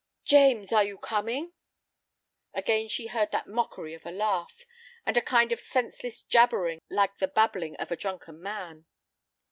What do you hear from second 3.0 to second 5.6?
heard that mockery of a laugh, and a kind of